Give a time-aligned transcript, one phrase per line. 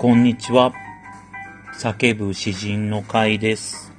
[0.00, 0.72] こんにちは。
[1.74, 3.92] 叫ぶ詩人の会です。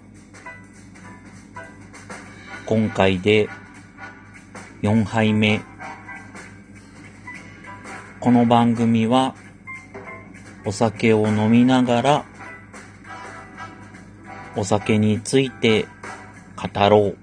[2.66, 3.48] 今回で
[4.82, 5.62] 4杯目。
[8.20, 9.36] この番組は
[10.66, 12.26] お酒を飲みながら
[14.56, 15.86] お酒について
[16.56, 17.18] 語ろう。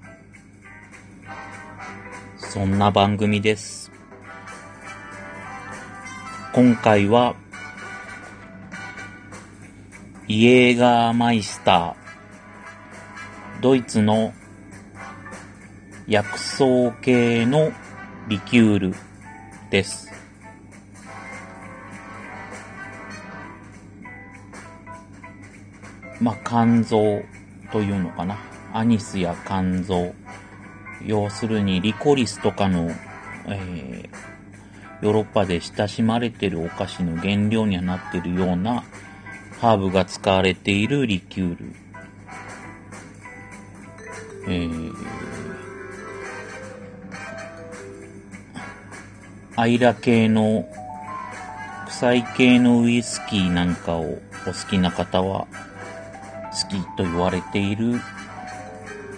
[2.37, 3.91] そんな番組です。
[6.53, 7.35] 今回は
[10.31, 14.31] イエーガーマイスター、ドイツの
[16.07, 17.71] 薬草系の
[18.27, 18.95] リキュール
[19.71, 20.13] です。
[26.21, 27.23] まあ、肝臓
[27.71, 28.37] というのかな。
[28.71, 30.13] アニスや肝臓。
[31.03, 32.91] 要するにリコリスとかの、
[33.47, 34.29] えー
[35.01, 38.83] ヨーロッパで親しまれてるお菓子の原料にはなってるような
[39.59, 41.73] ハーブが使われているリキュール。
[44.47, 44.93] えー、
[49.57, 50.65] アイラ系の
[51.87, 55.47] 臭い系のウイスキーなんかをお好きな方は
[56.51, 57.99] 好きと言われている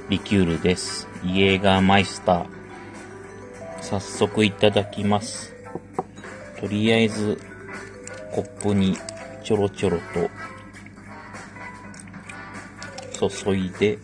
[0.10, 1.08] リキュールです。
[1.24, 2.46] イエーガーマイスター。
[3.82, 5.54] 早速いただきます。
[6.60, 7.40] とりあえず
[8.32, 8.98] コップに
[9.44, 10.00] ちょろちょろ
[13.20, 13.98] と注いで、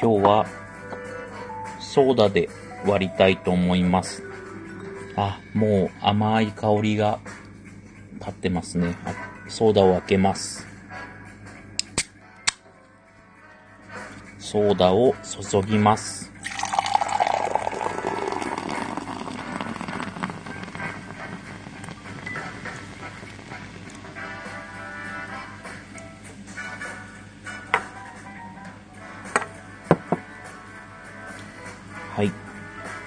[0.00, 0.46] 今日は
[1.80, 2.48] ソーダで
[2.86, 4.22] 割りたいと思います。
[5.16, 7.20] あ、もう甘い香りが
[8.14, 8.96] 立ってますね。
[9.48, 10.66] ソーダを開けます。
[14.38, 16.31] ソーダを注ぎます。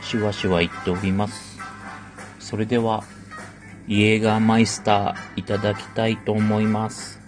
[0.05, 1.57] シュワシュワ言っております。
[2.39, 3.03] それでは、
[3.87, 7.19] イエーガーマイスターいただきたいと思います。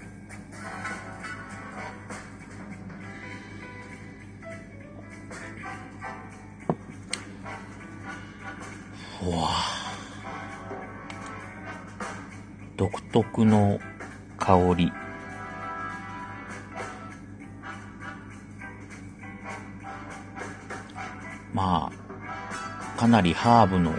[9.24, 9.50] わ
[12.78, 13.80] 独特の
[14.38, 14.92] 香り。
[21.56, 21.97] まあ、
[22.98, 23.94] かなりハーブの、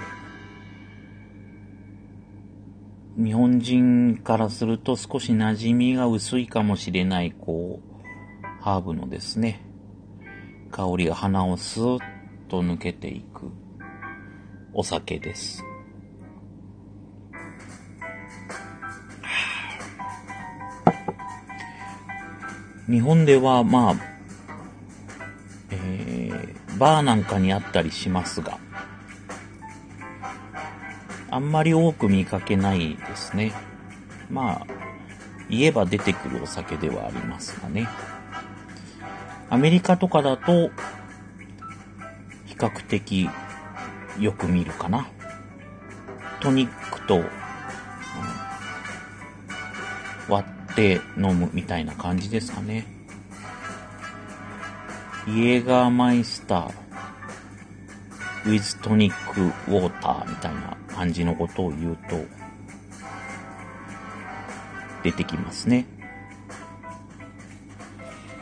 [3.16, 9.60] 日本人からすると少し馴染みが薄いかもしれない、こう、ハーブのですね、
[10.72, 12.00] 香りが鼻をスーッ
[12.48, 13.52] と抜けていく
[14.72, 15.64] お酒です。
[22.90, 23.94] 日本では、まあ、
[25.70, 28.58] えー、バーなんかにあったりしますが、
[31.30, 33.52] あんまり多く見かけないですね。
[34.30, 34.66] まあ、
[35.50, 37.88] 言えば出てくるお酒ではありますがね。
[39.50, 40.70] アメリカとかだと、
[42.46, 43.28] 比較的
[44.18, 45.08] よく見るかな。
[46.40, 47.24] トニックと、うん
[50.28, 52.86] 割って飲むみたいな感じですかね。
[55.26, 56.87] イエーガーマイスター、
[58.48, 62.24] ウィズトニックウォーターみたいな感じのことを言うと、
[65.02, 65.84] 出てきますね。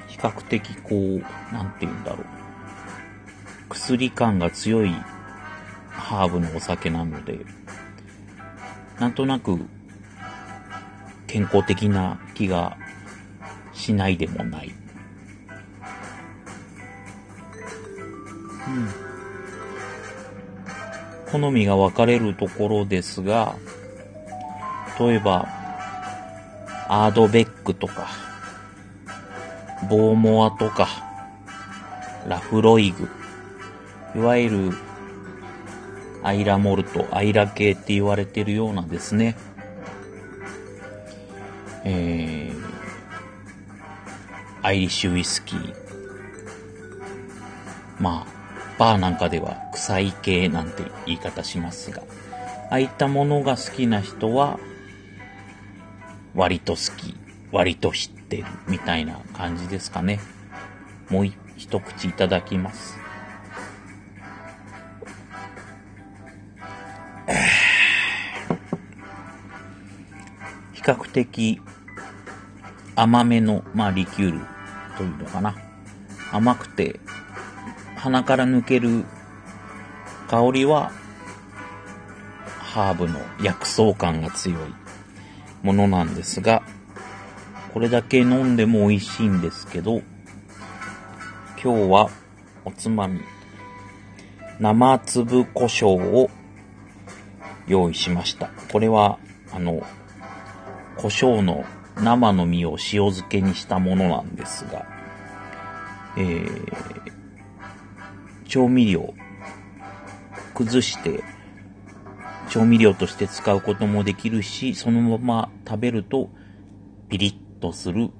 [0.06, 1.19] 比較的こう、
[1.53, 2.27] なんて言うんだろう。
[3.75, 4.94] 薬感が強い
[5.91, 7.41] ハーブのお酒なので、
[9.00, 9.59] なんとなく
[11.27, 12.78] 健康的な気が
[13.73, 14.73] しないでもない。
[18.69, 19.06] うん
[21.31, 23.56] 好みが分かれるところですが、
[24.99, 25.49] 例えば、
[26.88, 28.08] アードベックとか、
[29.90, 30.88] ボーモアとか、
[32.28, 33.08] ラフロイグ、
[34.14, 34.73] いわゆる、
[36.23, 39.37] アイラモルト、アイラ系って言われてるようなですね、
[41.84, 42.67] えー、
[44.62, 45.75] アイリッシュウイスキー、
[48.00, 48.36] まあ、
[48.78, 52.02] バーなんかでは臭い系なんて言い方しますが、
[52.70, 54.58] ああいったものが好きな人は、
[56.34, 57.17] 割と好き、
[57.52, 60.20] 割と知ってる、みたいな感じですかね。
[61.08, 61.26] もう
[61.56, 62.99] 一口いただきます。
[70.75, 71.61] 比較的
[72.94, 74.40] 甘めの、まあ、リキュール
[74.96, 75.56] というのかな。
[76.32, 77.00] 甘くて、
[78.06, 79.05] 鼻から抜ける
[80.29, 80.93] 香りは、
[82.61, 84.58] ハーブの薬草感が強い
[85.64, 86.62] ものなんですが、
[87.75, 90.03] これだけ飲んでも美味しいんですけど、
[91.61, 92.11] 今日は
[92.64, 93.23] おつまみ、
[94.61, 96.31] 生粒胡椒を
[97.67, 98.50] 用意しました。
[98.70, 99.19] これは、
[99.50, 99.82] あの、
[100.97, 101.64] 胡椒の
[101.97, 104.87] 生の実を塩漬けにしたものなんですが、
[106.17, 107.06] えー、
[108.48, 109.14] 調味料、
[110.54, 111.22] 崩して
[112.48, 116.31] 調味料として使うこともできるし、そのまま食べると
[117.08, 118.10] ピリッとする、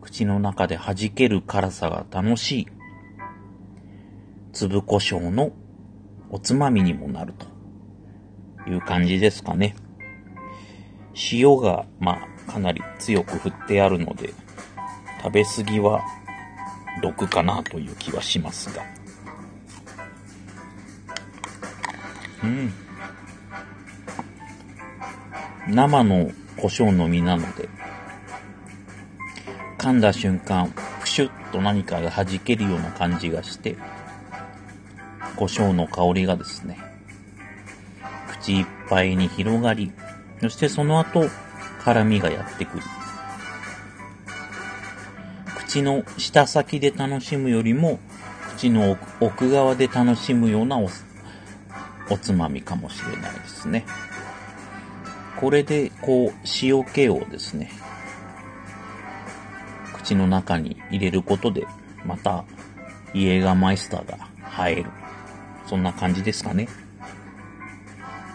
[0.00, 2.66] 口の中で弾ける辛さが楽しい、
[4.52, 5.52] 粒胡椒の
[6.30, 9.76] おつまみにもなるという感じですかね。
[11.32, 12.18] 塩が、ま
[12.48, 14.32] あ、かなり強く振ってあるので、
[15.22, 16.02] 食べ過ぎは
[17.02, 18.82] 毒かなという気はしますが。
[22.46, 22.50] う
[25.70, 25.74] ん。
[25.74, 27.68] 生の胡椒の実なので、
[29.78, 33.76] 噛んだ瞬間、プシュッと何かが弾けるような感じがして、
[35.36, 36.78] 胡椒の香りがですね、
[38.28, 39.92] 口いっぱいに広がり、
[40.40, 41.28] そしてその後、
[41.84, 42.82] 辛みがやってくる。
[45.56, 47.98] 口の下先で楽しむよりも、
[48.56, 50.88] 口の奥側で楽しむようなお
[52.10, 53.84] おつまみかもしれないですね。
[55.36, 56.32] これで、こう、
[56.62, 57.70] 塩気をですね、
[59.92, 61.66] 口の中に入れることで、
[62.04, 62.44] また、
[63.12, 64.90] イエガマイスターが映える。
[65.66, 66.68] そんな感じですかね。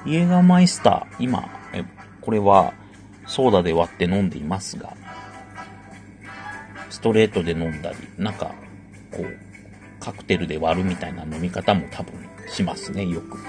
[0.05, 1.83] イエガマイスター、今、え
[2.21, 2.73] これは、
[3.25, 4.95] ソーダで割って飲んでいますが、
[6.89, 8.53] ストレートで飲んだり、なんか、
[9.11, 9.37] こう、
[9.99, 12.13] カクテルで割るみたいな飲み方も多分
[12.49, 13.39] しますね、よく。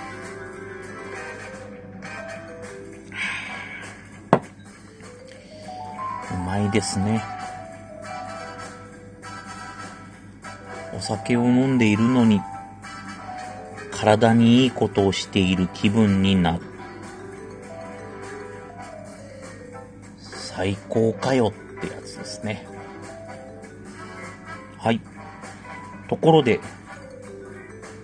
[6.53, 7.25] うまいですね。
[10.95, 12.43] お酒を飲んでいるのに、
[13.91, 16.61] 体にいいことをしている気分になる。
[20.19, 22.67] 最高かよってやつですね。
[24.77, 25.01] はい。
[26.11, 26.61] ところで、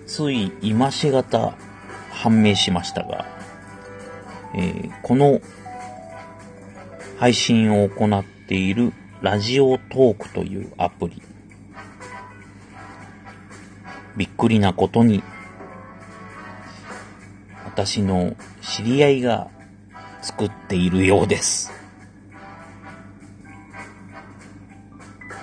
[0.07, 1.53] つい今しがた
[2.09, 3.27] 判明しましたが、
[4.55, 5.39] えー、この
[7.19, 11.21] 配信を行っているラジオトークというアプリ。
[14.17, 15.23] びっくりなことに、
[17.63, 19.51] 私の知り合いが
[20.23, 21.71] 作っているようです。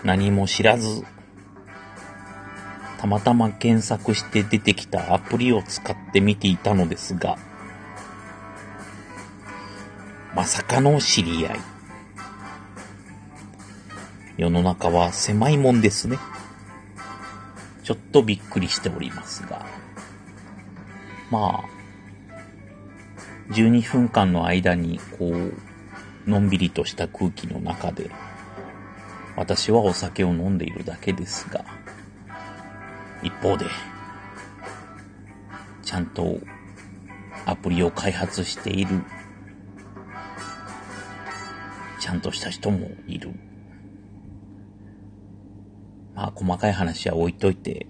[0.03, 1.05] 何も知らず、
[2.99, 7.39] たまたま検索して出てきたアプリを使ってみていたのですが、
[10.35, 11.76] まさかの知り合い。
[14.37, 16.19] 世の中は狭いもんですね。
[17.83, 19.67] ちょっとびっくりしておりますが。
[21.31, 28.11] まあ、12分間の間に、こう、のんびりとした空気の中で、
[29.37, 31.65] 私はお酒を飲んでいるだけですが、
[33.23, 33.67] 一方で、
[35.83, 36.41] ちゃんと
[37.45, 39.03] アプリを開発している
[42.07, 43.33] ちゃんとした人もいる。
[46.17, 47.87] まあ、細かい話は置いといて、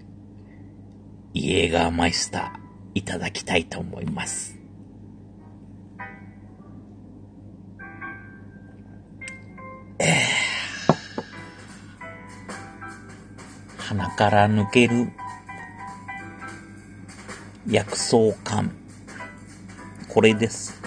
[1.33, 2.59] イエーガーマイスター
[2.93, 4.59] いただきたいと思います。
[9.99, 10.13] え、
[13.77, 15.09] 鼻から抜ける
[17.65, 18.75] 薬草感。
[20.09, 20.81] これです。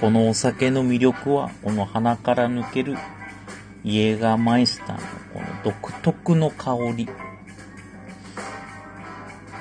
[0.00, 2.96] このお酒の魅力は、この鼻から抜ける
[3.84, 5.25] イエーガーマイスターの
[5.66, 7.08] 独特の香り。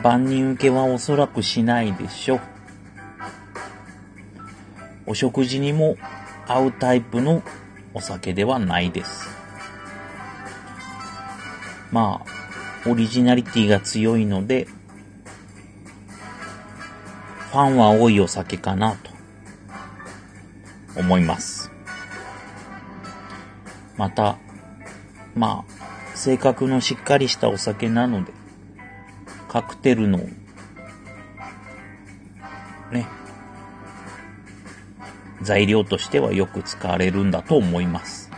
[0.04, 2.42] 万人受けはおそらくしないでしょう。
[5.08, 5.98] お食事にも
[6.46, 7.42] 合うタイプの
[7.96, 9.28] お酒ではないです。
[11.92, 14.68] まあ、オリジナリティが強いので、
[17.52, 19.10] ファンは多いお酒かなと
[21.00, 21.72] 思います。
[23.98, 24.38] また、
[25.34, 25.75] まあ、
[26.26, 28.34] 性格のしっかりしたお酒なので、
[29.48, 30.18] カクテルの、
[32.92, 33.06] ね、
[35.44, 38.32] 材料としてはよく使われるんだと思います。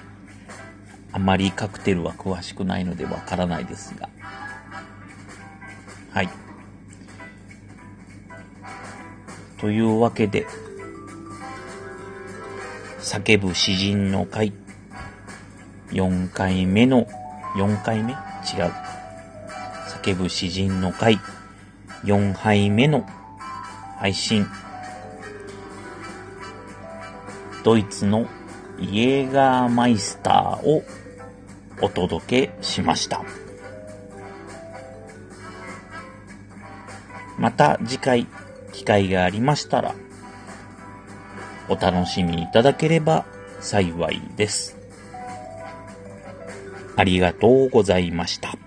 [1.13, 4.10] あまりカクテルは詳しくないのでわからないですが。
[6.12, 6.29] はい。
[9.60, 10.46] というわけで、
[13.00, 14.51] 叫ぶ詩人の会、
[15.91, 17.08] 4回目の、
[17.57, 18.13] 4回目？
[18.13, 18.19] 違う。
[20.03, 21.19] 叫ぶ詩人の会、
[22.03, 23.05] 4杯目の
[23.97, 24.47] 配信。
[27.63, 28.27] ドイツの
[28.79, 30.83] イエーガーマイスターを
[31.81, 33.23] お届けしました。
[37.37, 38.27] また次回
[38.71, 39.95] 機会がありましたら
[41.69, 43.25] お楽しみいただければ
[43.59, 44.76] 幸いです。
[46.98, 48.66] ありがとうございました。